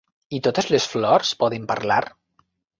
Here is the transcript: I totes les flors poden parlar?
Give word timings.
I 0.37 0.39
totes 0.47 0.69
les 0.75 0.87
flors 0.95 1.35
poden 1.45 1.71
parlar? 1.75 2.03